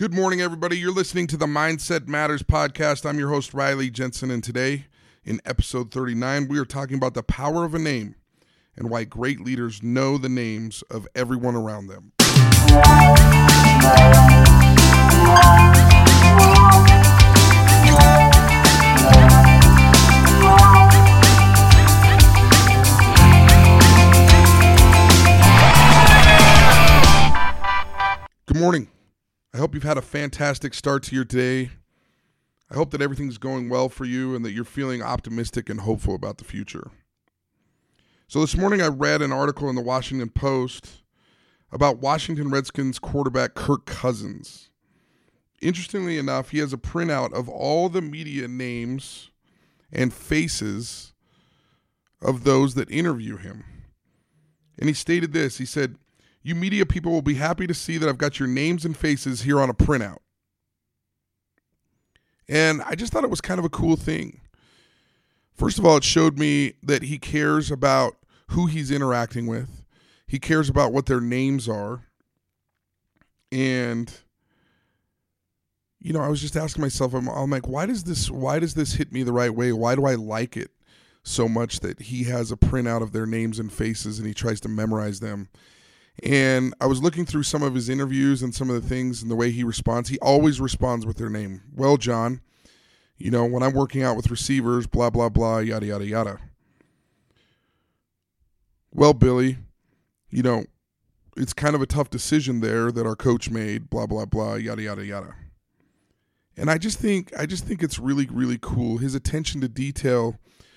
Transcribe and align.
Good 0.00 0.14
morning, 0.14 0.40
everybody. 0.40 0.78
You're 0.78 0.94
listening 0.94 1.26
to 1.26 1.36
the 1.36 1.44
Mindset 1.44 2.08
Matters 2.08 2.42
podcast. 2.42 3.04
I'm 3.04 3.18
your 3.18 3.28
host, 3.28 3.52
Riley 3.52 3.90
Jensen, 3.90 4.30
and 4.30 4.42
today, 4.42 4.86
in 5.26 5.42
episode 5.44 5.90
39, 5.90 6.48
we 6.48 6.58
are 6.58 6.64
talking 6.64 6.96
about 6.96 7.12
the 7.12 7.22
power 7.22 7.66
of 7.66 7.74
a 7.74 7.78
name 7.78 8.14
and 8.74 8.88
why 8.88 9.04
great 9.04 9.42
leaders 9.42 9.82
know 9.82 10.16
the 10.16 10.30
names 10.30 10.80
of 10.90 11.06
everyone 11.14 11.54
around 11.54 11.88
them. 11.88 12.12
Good 28.46 28.56
morning. 28.56 28.88
I 29.52 29.58
hope 29.58 29.74
you've 29.74 29.82
had 29.82 29.98
a 29.98 30.02
fantastic 30.02 30.74
start 30.74 31.02
to 31.04 31.14
your 31.14 31.24
day. 31.24 31.70
I 32.70 32.74
hope 32.74 32.92
that 32.92 33.02
everything's 33.02 33.38
going 33.38 33.68
well 33.68 33.88
for 33.88 34.04
you 34.04 34.36
and 34.36 34.44
that 34.44 34.52
you're 34.52 34.64
feeling 34.64 35.02
optimistic 35.02 35.68
and 35.68 35.80
hopeful 35.80 36.14
about 36.14 36.38
the 36.38 36.44
future. 36.44 36.90
So, 38.28 38.40
this 38.40 38.56
morning 38.56 38.80
I 38.80 38.86
read 38.86 39.22
an 39.22 39.32
article 39.32 39.68
in 39.68 39.74
the 39.74 39.82
Washington 39.82 40.30
Post 40.30 41.02
about 41.72 41.98
Washington 41.98 42.48
Redskins 42.48 43.00
quarterback 43.00 43.54
Kirk 43.54 43.86
Cousins. 43.86 44.70
Interestingly 45.60 46.16
enough, 46.16 46.50
he 46.50 46.58
has 46.58 46.72
a 46.72 46.78
printout 46.78 47.32
of 47.32 47.48
all 47.48 47.88
the 47.88 48.00
media 48.00 48.46
names 48.46 49.32
and 49.92 50.14
faces 50.14 51.12
of 52.22 52.44
those 52.44 52.74
that 52.74 52.88
interview 52.88 53.36
him. 53.36 53.64
And 54.78 54.88
he 54.88 54.94
stated 54.94 55.32
this 55.32 55.58
he 55.58 55.66
said, 55.66 55.96
you 56.42 56.54
media 56.54 56.86
people 56.86 57.12
will 57.12 57.22
be 57.22 57.34
happy 57.34 57.66
to 57.66 57.74
see 57.74 57.98
that 57.98 58.08
I've 58.08 58.18
got 58.18 58.38
your 58.38 58.48
names 58.48 58.84
and 58.84 58.96
faces 58.96 59.42
here 59.42 59.60
on 59.60 59.70
a 59.70 59.74
printout. 59.74 60.18
And 62.48 62.82
I 62.82 62.94
just 62.94 63.12
thought 63.12 63.24
it 63.24 63.30
was 63.30 63.40
kind 63.40 63.58
of 63.58 63.64
a 63.64 63.70
cool 63.70 63.96
thing. 63.96 64.40
First 65.54 65.78
of 65.78 65.84
all, 65.84 65.98
it 65.98 66.04
showed 66.04 66.38
me 66.38 66.74
that 66.82 67.02
he 67.02 67.18
cares 67.18 67.70
about 67.70 68.16
who 68.48 68.66
he's 68.66 68.90
interacting 68.90 69.46
with. 69.46 69.84
He 70.26 70.38
cares 70.38 70.68
about 70.68 70.92
what 70.92 71.06
their 71.06 71.20
names 71.20 71.68
are. 71.68 72.06
And 73.52 74.12
you 76.00 76.14
know, 76.14 76.22
I 76.22 76.28
was 76.28 76.40
just 76.40 76.56
asking 76.56 76.80
myself, 76.80 77.12
I'm, 77.12 77.28
I'm 77.28 77.50
like, 77.50 77.68
why 77.68 77.86
does 77.86 78.04
this 78.04 78.30
why 78.30 78.58
does 78.58 78.74
this 78.74 78.94
hit 78.94 79.12
me 79.12 79.22
the 79.22 79.32
right 79.32 79.54
way? 79.54 79.72
Why 79.72 79.94
do 79.94 80.06
I 80.06 80.14
like 80.14 80.56
it 80.56 80.70
so 81.22 81.48
much 81.48 81.80
that 81.80 82.00
he 82.00 82.24
has 82.24 82.50
a 82.50 82.56
printout 82.56 83.02
of 83.02 83.12
their 83.12 83.26
names 83.26 83.58
and 83.58 83.70
faces 83.70 84.18
and 84.18 84.26
he 84.26 84.34
tries 84.34 84.60
to 84.62 84.68
memorize 84.68 85.20
them? 85.20 85.48
And 86.22 86.74
I 86.80 86.86
was 86.86 87.02
looking 87.02 87.24
through 87.24 87.44
some 87.44 87.62
of 87.62 87.74
his 87.74 87.88
interviews 87.88 88.42
and 88.42 88.54
some 88.54 88.68
of 88.68 88.80
the 88.80 88.86
things 88.86 89.22
and 89.22 89.30
the 89.30 89.36
way 89.36 89.50
he 89.50 89.64
responds. 89.64 90.08
He 90.08 90.18
always 90.18 90.60
responds 90.60 91.06
with 91.06 91.16
their 91.16 91.30
name. 91.30 91.62
Well, 91.74 91.96
John, 91.96 92.40
you 93.16 93.30
know, 93.30 93.44
when 93.44 93.62
I'm 93.62 93.72
working 93.72 94.02
out 94.02 94.16
with 94.16 94.30
receivers, 94.30 94.86
blah, 94.86 95.10
blah, 95.10 95.28
blah, 95.28 95.58
yada, 95.58 95.86
yada, 95.86 96.06
yada. 96.06 96.38
Well, 98.92 99.14
Billy, 99.14 99.58
you 100.30 100.42
know, 100.42 100.64
it's 101.36 101.52
kind 101.52 101.74
of 101.74 101.80
a 101.80 101.86
tough 101.86 102.10
decision 102.10 102.60
there 102.60 102.92
that 102.92 103.06
our 103.06 103.16
coach 103.16 103.50
made, 103.50 103.88
blah, 103.88 104.06
blah, 104.06 104.26
blah, 104.26 104.54
yada, 104.54 104.82
yada, 104.82 105.04
yada. 105.04 105.34
And 106.56 106.70
I 106.70 106.76
just 106.76 106.98
think 106.98 107.32
I 107.38 107.46
just 107.46 107.64
think 107.64 107.82
it's 107.82 107.98
really, 107.98 108.26
really 108.26 108.58
cool. 108.60 108.98
His 108.98 109.14
attention 109.14 109.60
to 109.62 109.68
detail 109.68 110.36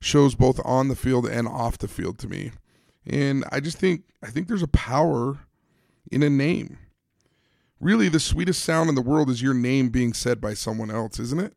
shows 0.00 0.34
both 0.34 0.60
on 0.64 0.88
the 0.88 0.94
field 0.94 1.26
and 1.26 1.48
off 1.48 1.78
the 1.78 1.88
field 1.88 2.18
to 2.18 2.28
me. 2.28 2.52
And 3.06 3.44
I 3.52 3.60
just 3.60 3.78
think 3.78 4.04
I 4.22 4.28
think 4.28 4.48
there's 4.48 4.62
a 4.62 4.68
power 4.68 5.40
in 6.10 6.22
a 6.22 6.30
name. 6.30 6.78
Really, 7.80 8.08
the 8.08 8.20
sweetest 8.20 8.64
sound 8.64 8.88
in 8.88 8.94
the 8.94 9.02
world 9.02 9.28
is 9.28 9.42
your 9.42 9.54
name 9.54 9.90
being 9.90 10.14
said 10.14 10.40
by 10.40 10.54
someone 10.54 10.90
else, 10.90 11.18
isn't 11.18 11.40
it? 11.40 11.54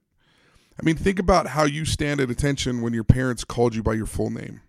I 0.80 0.86
mean, 0.86 0.96
think 0.96 1.20
about 1.20 1.48
how 1.48 1.64
you 1.64 1.86
stand 1.86 2.20
at 2.20 2.30
attention 2.30 2.82
when 2.82 2.94
your 2.94 3.04
parents 3.04 3.44
called 3.44 3.74
you 3.76 3.82
by 3.82 3.94
your 3.94 4.06
full 4.06 4.30
name. 4.30 4.62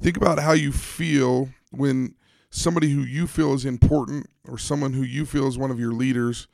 Think 0.00 0.16
about 0.16 0.38
how 0.38 0.52
you 0.52 0.72
feel 0.72 1.50
when 1.70 2.14
somebody 2.50 2.90
who 2.90 3.00
you 3.00 3.26
feel 3.26 3.54
is 3.54 3.64
important 3.64 4.28
or 4.46 4.58
someone 4.58 4.92
who 4.92 5.02
you 5.02 5.24
feel 5.26 5.46
is 5.46 5.58
one 5.58 5.70
of 5.70 5.80
your 5.80 5.92
leaders 5.92 6.46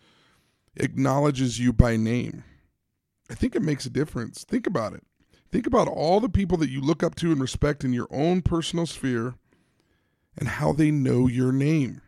acknowledges 0.76 1.58
you 1.58 1.72
by 1.72 1.96
name. 1.96 2.44
I 3.30 3.34
think 3.34 3.54
it 3.54 3.62
makes 3.62 3.86
a 3.86 3.90
difference. 3.90 4.44
Think 4.44 4.66
about 4.66 4.94
it. 4.94 5.02
Think 5.52 5.66
about 5.66 5.88
all 5.88 6.20
the 6.20 6.28
people 6.28 6.56
that 6.58 6.70
you 6.70 6.80
look 6.80 7.02
up 7.02 7.16
to 7.16 7.32
and 7.32 7.40
respect 7.40 7.82
in 7.82 7.92
your 7.92 8.06
own 8.10 8.42
personal 8.42 8.86
sphere 8.86 9.34
and 10.38 10.48
how 10.48 10.72
they 10.72 10.90
know 10.90 11.26
your 11.26 11.52
name. 11.52 12.00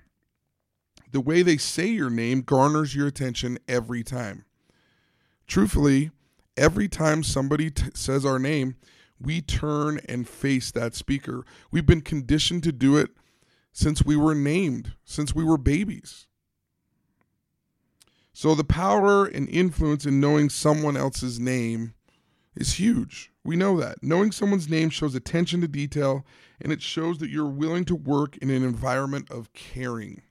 The 1.11 1.21
way 1.21 1.43
they 1.43 1.57
say 1.57 1.89
your 1.89 2.11
name 2.11 2.43
garners 2.43 2.95
your 2.95 3.09
attention 3.09 3.59
every 3.67 4.03
time. 4.05 4.45
Truthfully, 5.47 6.13
every 6.57 6.89
time 6.89 7.23
somebody 7.23 7.71
t- 7.71 7.91
says 7.95 8.25
our 8.25 8.39
name, 8.39 8.77
we 9.21 9.41
turn 9.41 10.01
and 10.09 10.27
face 10.27 10.71
that 10.71 10.95
speaker. 10.95 11.45
We've 11.71 11.87
been 11.87 12.01
conditioned 12.01 12.63
to 12.65 12.73
do 12.73 12.97
it 12.97 13.11
since 13.73 14.05
we 14.05 14.17
were 14.17 14.35
named, 14.35 14.93
since 15.05 15.35
we 15.35 15.45
were 15.45 15.59
babies. 15.59 16.27
So 18.33 18.55
the 18.55 18.65
power 18.65 19.27
and 19.27 19.49
influence 19.49 20.07
in 20.07 20.21
knowing 20.21 20.49
someone 20.49 20.97
else's 20.97 21.39
name 21.39 21.95
is 22.55 22.75
huge. 22.75 23.32
We 23.45 23.57
know 23.57 23.79
that. 23.81 24.03
Knowing 24.03 24.31
someone's 24.31 24.69
name 24.69 24.91
shows 24.91 25.15
attention 25.15 25.61
to 25.63 25.69
detail 25.69 26.25
and 26.61 26.73
it 26.73 26.81
shows 26.81 27.19
that 27.19 27.31
you're 27.31 27.47
willing 27.47 27.85
to 27.87 27.97
work 27.97 28.37
in 28.39 28.51
an 28.51 28.63
environment 28.63 29.31
of 29.31 29.53
caring. 29.53 30.23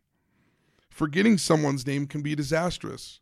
Forgetting 0.89 1.37
someone's 1.37 1.85
name 1.85 2.07
can 2.07 2.21
be 2.21 2.35
disastrous. 2.35 3.19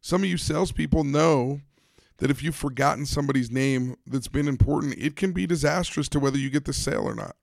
Some 0.00 0.22
of 0.22 0.28
you 0.28 0.36
salespeople 0.36 1.04
know 1.04 1.60
that 2.18 2.30
if 2.30 2.42
you've 2.42 2.56
forgotten 2.56 3.04
somebody's 3.04 3.50
name 3.50 3.96
that's 4.06 4.28
been 4.28 4.48
important, 4.48 4.94
it 4.96 5.16
can 5.16 5.32
be 5.32 5.46
disastrous 5.46 6.08
to 6.10 6.20
whether 6.20 6.38
you 6.38 6.50
get 6.50 6.64
the 6.64 6.72
sale 6.72 7.02
or 7.02 7.14
not. 7.14 7.36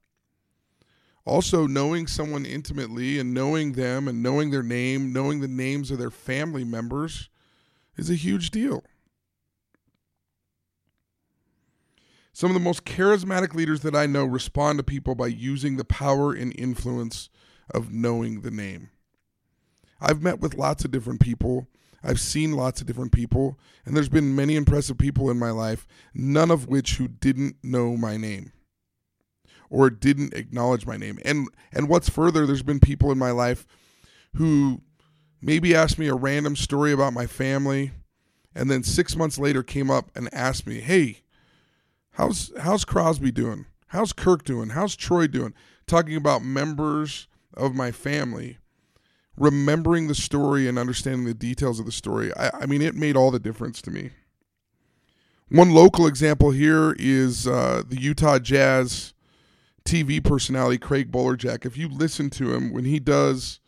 Also, 1.26 1.68
knowing 1.68 2.08
someone 2.08 2.46
intimately 2.46 3.20
and 3.20 3.34
knowing 3.34 3.74
them 3.74 4.08
and 4.08 4.24
knowing 4.24 4.50
their 4.50 4.64
name, 4.64 5.14
knowing 5.14 5.42
the 5.42 5.48
names 5.48 5.92
of 5.92 6.00
their 6.00 6.10
family 6.10 6.64
members 6.64 7.30
is 7.98 8.10
a 8.10 8.16
huge 8.16 8.50
deal. 8.50 8.84
Some 12.34 12.50
of 12.50 12.54
the 12.54 12.60
most 12.60 12.86
charismatic 12.86 13.54
leaders 13.54 13.82
that 13.82 13.96
I 13.96 14.06
know 14.06 14.26
respond 14.26 14.80
to 14.80 14.84
people 14.84 15.16
by 15.16 15.28
using 15.28 15.78
the 15.78 15.86
power 15.86 16.34
and 16.34 16.54
influence 16.58 17.30
of 17.74 17.92
knowing 17.92 18.42
the 18.42 18.52
name. 18.52 18.90
I've 20.00 20.22
met 20.22 20.40
with 20.40 20.56
lots 20.56 20.86
of 20.86 20.92
different 20.92 21.20
people. 21.20 21.68
I've 22.02 22.20
seen 22.20 22.54
lots 22.54 22.80
of 22.80 22.88
different 22.88 23.12
people, 23.12 23.60
and 23.86 23.96
there's 23.96 24.10
been 24.10 24.36
many 24.36 24.56
impressive 24.56 24.98
people 24.98 25.30
in 25.30 25.38
my 25.38 25.52
life, 25.52 25.86
none 26.14 26.50
of 26.50 26.68
which 26.68 26.96
who 26.96 27.10
didn't 27.10 27.58
know 27.62 27.98
my 27.98 28.16
name 28.16 28.54
or 29.70 29.90
didn't 29.90 30.34
acknowledge 30.34 30.86
my 30.86 30.98
name. 30.98 31.20
And 31.26 31.48
and 31.72 31.90
what's 31.90 32.10
further, 32.10 32.46
there's 32.46 32.64
been 32.64 32.80
people 32.80 33.12
in 33.12 33.18
my 33.18 33.32
life 33.32 33.68
who 34.36 34.82
maybe 35.42 35.76
asked 35.76 36.00
me 36.00 36.08
a 36.08 36.16
random 36.16 36.56
story 36.56 36.92
about 36.92 37.14
my 37.14 37.28
family 37.28 37.92
and 38.56 38.70
then 38.70 38.84
6 38.84 39.16
months 39.16 39.38
later 39.38 39.62
came 39.62 39.92
up 39.92 40.12
and 40.16 40.34
asked 40.34 40.66
me, 40.66 40.80
"Hey, 40.80 41.22
How's 42.20 42.52
how's 42.60 42.84
Crosby 42.84 43.32
doing? 43.32 43.66
How's 43.88 44.12
Kirk 44.12 44.44
doing? 44.44 44.72
How's 44.72 44.98
Troy 44.98 45.26
doing? 45.26 45.54
Talking 45.88 46.18
about 46.18 46.44
members 46.44 47.30
of 47.54 47.74
my 47.74 47.94
family, 47.94 48.58
remembering 49.38 50.10
the 50.10 50.16
story 50.16 50.68
and 50.68 50.78
understanding 50.78 51.24
the 51.24 51.34
details 51.34 51.80
of 51.80 51.86
the 51.86 51.94
story. 51.94 52.36
I, 52.36 52.50
I 52.54 52.66
mean, 52.66 52.82
it 52.82 52.94
made 52.94 53.16
all 53.16 53.32
the 53.32 53.40
difference 53.40 53.82
to 53.84 53.92
me. 53.92 54.10
One 55.48 55.70
local 55.70 56.08
example 56.08 56.52
here 56.52 56.94
is 57.00 57.48
uh, 57.48 57.84
the 57.88 58.02
Utah 58.02 58.38
Jazz 58.38 59.14
TV 59.86 60.22
personality 60.22 60.78
Craig 60.78 61.14
Bolerjack. 61.14 61.66
If 61.66 61.78
you 61.78 61.88
listen 61.88 62.30
to 62.32 62.54
him 62.54 62.74
when 62.74 62.84
he 62.84 63.00
does 63.00 63.62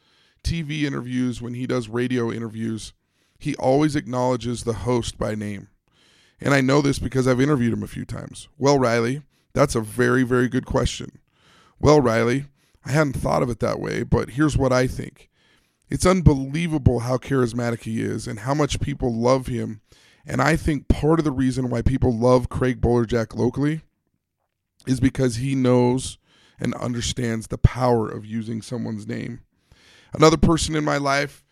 TV 0.43 0.83
interviews, 0.83 1.41
when 1.41 1.53
he 1.53 1.65
does 1.65 1.87
radio 1.87 2.29
interviews, 2.29 2.91
he 3.39 3.55
always 3.55 3.95
acknowledges 3.95 4.65
the 4.65 4.73
host 4.73 5.17
by 5.17 5.35
name. 5.35 5.69
And 6.41 6.53
I 6.53 6.61
know 6.61 6.81
this 6.81 6.99
because 6.99 7.27
I've 7.27 7.41
interviewed 7.41 7.73
him 7.73 7.83
a 7.83 7.87
few 7.87 8.05
times. 8.05 8.47
Well, 8.57 8.79
Riley, 8.79 9.21
that's 9.53 9.75
a 9.75 9.81
very, 9.81 10.23
very 10.23 10.49
good 10.49 10.65
question. 10.65 11.19
Well, 11.79 12.01
Riley, 12.01 12.45
I 12.85 12.91
hadn't 12.91 13.13
thought 13.13 13.43
of 13.43 13.49
it 13.49 13.59
that 13.59 13.79
way, 13.79 14.03
but 14.03 14.31
here's 14.31 14.57
what 14.57 14.73
I 14.73 14.87
think. 14.87 15.29
It's 15.89 16.05
unbelievable 16.05 16.99
how 16.99 17.17
charismatic 17.17 17.83
he 17.83 18.01
is 18.01 18.27
and 18.27 18.39
how 18.39 18.53
much 18.53 18.79
people 18.79 19.13
love 19.13 19.47
him. 19.47 19.81
And 20.25 20.41
I 20.41 20.55
think 20.55 20.87
part 20.87 21.19
of 21.19 21.25
the 21.25 21.31
reason 21.31 21.69
why 21.69 21.81
people 21.81 22.17
love 22.17 22.49
Craig 22.49 22.79
Bolerjack 22.79 23.35
locally 23.35 23.81
is 24.87 24.99
because 24.99 25.35
he 25.35 25.53
knows 25.53 26.17
and 26.59 26.73
understands 26.75 27.47
the 27.47 27.57
power 27.57 28.09
of 28.09 28.25
using 28.25 28.61
someone's 28.61 29.07
name. 29.07 29.41
Another 30.13 30.37
person 30.37 30.75
in 30.75 30.85
my 30.85 30.97
life, 30.97 31.43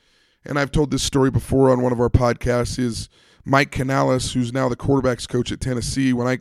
and 0.45 0.57
I've 0.57 0.71
told 0.71 0.91
this 0.91 1.03
story 1.03 1.31
before 1.31 1.69
on 1.69 1.81
one 1.81 1.91
of 1.91 1.99
our 1.99 2.09
podcasts, 2.09 2.79
is 2.79 3.09
Mike 3.45 3.71
Canales, 3.71 4.33
who's 4.33 4.53
now 4.53 4.69
the 4.69 4.75
quarterbacks 4.75 5.27
coach 5.27 5.51
at 5.51 5.61
Tennessee. 5.61 6.13
When 6.13 6.27
I 6.27 6.39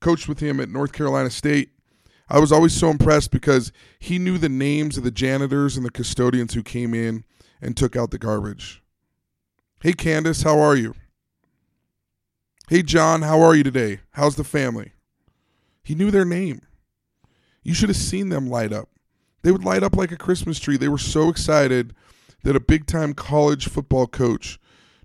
coached 0.00 0.28
with 0.28 0.40
him 0.40 0.60
at 0.60 0.68
North 0.68 0.92
Carolina 0.92 1.30
State, 1.30 1.70
I 2.28 2.38
was 2.38 2.52
always 2.52 2.72
so 2.72 2.90
impressed 2.90 3.30
because 3.30 3.72
he 3.98 4.18
knew 4.18 4.38
the 4.38 4.48
names 4.48 4.96
of 4.96 5.04
the 5.04 5.10
janitors 5.10 5.76
and 5.76 5.84
the 5.84 5.90
custodians 5.90 6.54
who 6.54 6.62
came 6.62 6.94
in 6.94 7.24
and 7.60 7.76
took 7.76 7.96
out 7.96 8.10
the 8.10 8.18
garbage. 8.18 8.82
Hey, 9.82 9.92
Candace, 9.92 10.42
how 10.42 10.58
are 10.58 10.76
you? 10.76 10.94
Hey, 12.68 12.82
John, 12.82 13.22
how 13.22 13.40
are 13.42 13.54
you 13.54 13.62
today? 13.62 14.00
How's 14.12 14.36
the 14.36 14.44
family? 14.44 14.92
He 15.82 15.94
knew 15.94 16.10
their 16.10 16.24
name. 16.24 16.62
You 17.62 17.74
should 17.74 17.88
have 17.88 17.96
seen 17.96 18.28
them 18.28 18.48
light 18.48 18.72
up. 18.72 18.88
They 19.42 19.52
would 19.52 19.64
light 19.64 19.82
up 19.82 19.96
like 19.96 20.12
a 20.12 20.16
Christmas 20.16 20.58
tree. 20.58 20.76
They 20.76 20.88
were 20.88 20.98
so 20.98 21.28
excited 21.28 21.94
that 22.44 22.56
a 22.56 22.60
big 22.60 22.86
time 22.86 23.12
college 23.12 23.68
football 23.68 24.06
coach 24.06 24.58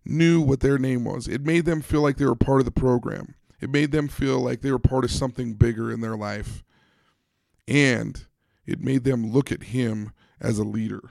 knew 0.10 0.42
what 0.42 0.60
their 0.60 0.78
name 0.78 1.04
was. 1.04 1.28
It 1.28 1.46
made 1.46 1.66
them 1.66 1.82
feel 1.82 2.02
like 2.02 2.18
they 2.18 2.26
were 2.26 2.36
part 2.36 2.60
of 2.60 2.66
the 2.66 2.72
program. 2.72 3.36
It 3.60 3.70
made 3.70 3.92
them 3.92 4.08
feel 4.08 4.40
like 4.40 4.62
they 4.62 4.72
were 4.72 4.80
part 4.80 5.04
of 5.04 5.12
something 5.12 5.54
bigger 5.54 5.92
in 5.92 6.02
their 6.02 6.16
life. 6.16 6.64
And 7.68 8.26
it 8.66 8.80
made 8.80 9.04
them 9.04 9.32
look 9.32 9.52
at 9.52 9.64
him 9.64 10.12
as 10.40 10.60
a 10.60 10.64
leader. 10.64 11.02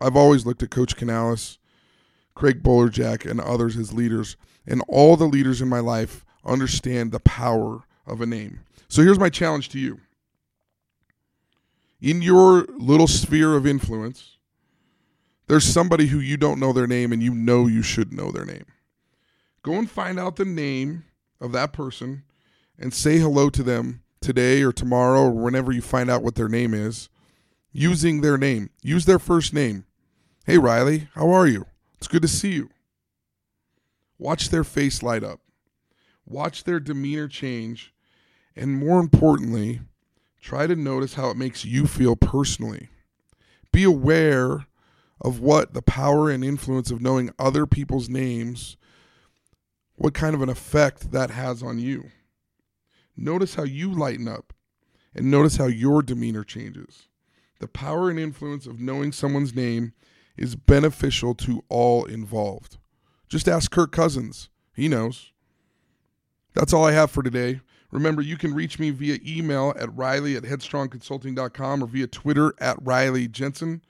I've 0.00 0.16
always 0.16 0.46
looked 0.46 0.62
at 0.62 0.70
Coach 0.70 0.96
Canales, 0.96 1.58
Craig 2.34 2.62
Bolerjack, 2.62 3.28
and 3.28 3.40
others 3.40 3.76
as 3.76 3.92
leaders, 3.92 4.36
and 4.66 4.82
all 4.88 5.16
the 5.16 5.26
leaders 5.26 5.60
in 5.60 5.68
my 5.68 5.80
life 5.80 6.24
understand 6.44 7.12
the 7.12 7.20
power 7.20 7.84
of 8.06 8.20
a 8.20 8.26
name. 8.26 8.60
So 8.88 9.02
here's 9.02 9.18
my 9.18 9.30
challenge 9.30 9.68
to 9.70 9.78
you. 9.78 10.00
In 12.00 12.20
your 12.20 12.66
little 12.76 13.06
sphere 13.06 13.54
of 13.54 13.66
influence, 13.66 14.38
there's 15.48 15.64
somebody 15.64 16.06
who 16.06 16.18
you 16.18 16.36
don't 16.36 16.60
know 16.60 16.72
their 16.72 16.86
name 16.86 17.12
and 17.12 17.22
you 17.22 17.34
know 17.34 17.66
you 17.66 17.82
should 17.82 18.12
know 18.12 18.30
their 18.30 18.44
name. 18.44 18.64
Go 19.62 19.74
and 19.74 19.90
find 19.90 20.18
out 20.18 20.36
the 20.36 20.44
name 20.44 21.04
of 21.40 21.52
that 21.52 21.72
person 21.72 22.24
and 22.78 22.92
say 22.92 23.18
hello 23.18 23.50
to 23.50 23.62
them 23.62 24.02
today 24.20 24.62
or 24.62 24.72
tomorrow 24.72 25.22
or 25.22 25.32
whenever 25.32 25.72
you 25.72 25.82
find 25.82 26.10
out 26.10 26.22
what 26.22 26.34
their 26.34 26.48
name 26.48 26.74
is 26.74 27.08
using 27.72 28.20
their 28.20 28.38
name. 28.38 28.70
Use 28.82 29.04
their 29.04 29.18
first 29.18 29.52
name. 29.52 29.84
Hey, 30.46 30.58
Riley, 30.58 31.08
how 31.14 31.30
are 31.30 31.46
you? 31.46 31.66
It's 31.96 32.08
good 32.08 32.22
to 32.22 32.28
see 32.28 32.52
you. 32.52 32.70
Watch 34.18 34.50
their 34.50 34.64
face 34.64 35.02
light 35.02 35.24
up. 35.24 35.40
Watch 36.26 36.64
their 36.64 36.80
demeanor 36.80 37.28
change. 37.28 37.92
And 38.54 38.76
more 38.76 39.00
importantly, 39.00 39.80
try 40.40 40.66
to 40.66 40.76
notice 40.76 41.14
how 41.14 41.30
it 41.30 41.36
makes 41.36 41.64
you 41.64 41.86
feel 41.86 42.16
personally. 42.16 42.88
Be 43.72 43.84
aware 43.84 44.66
of 45.22 45.40
what 45.40 45.72
the 45.72 45.82
power 45.82 46.28
and 46.28 46.44
influence 46.44 46.90
of 46.90 47.00
knowing 47.00 47.30
other 47.38 47.64
people's 47.64 48.08
names, 48.08 48.76
what 49.94 50.12
kind 50.12 50.34
of 50.34 50.42
an 50.42 50.48
effect 50.48 51.12
that 51.12 51.30
has 51.30 51.62
on 51.62 51.78
you. 51.78 52.10
Notice 53.16 53.54
how 53.54 53.62
you 53.62 53.92
lighten 53.92 54.26
up 54.26 54.52
and 55.14 55.30
notice 55.30 55.56
how 55.56 55.66
your 55.66 56.02
demeanor 56.02 56.42
changes. 56.44 57.08
The 57.60 57.68
power 57.68 58.10
and 58.10 58.18
influence 58.18 58.66
of 58.66 58.80
knowing 58.80 59.12
someone's 59.12 59.54
name 59.54 59.92
is 60.36 60.56
beneficial 60.56 61.34
to 61.36 61.62
all 61.68 62.04
involved. 62.04 62.78
Just 63.28 63.48
ask 63.48 63.70
Kirk 63.70 63.92
Cousins. 63.92 64.48
He 64.74 64.88
knows. 64.88 65.30
That's 66.54 66.72
all 66.72 66.84
I 66.84 66.92
have 66.92 67.10
for 67.10 67.22
today. 67.22 67.60
Remember, 67.92 68.22
you 68.22 68.36
can 68.36 68.54
reach 68.54 68.78
me 68.78 68.90
via 68.90 69.18
email 69.24 69.74
at 69.78 69.94
riley 69.94 70.34
at 70.34 70.42
headstrongconsulting.com 70.42 71.84
or 71.84 71.86
via 71.86 72.06
Twitter 72.06 72.54
at 72.58 72.78
Riley 72.82 73.28
Jensen. 73.28 73.82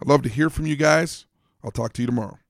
I'd 0.00 0.08
love 0.08 0.22
to 0.22 0.28
hear 0.28 0.50
from 0.50 0.66
you 0.66 0.76
guys. 0.76 1.26
I'll 1.64 1.70
talk 1.70 1.92
to 1.94 2.02
you 2.02 2.06
tomorrow. 2.06 2.38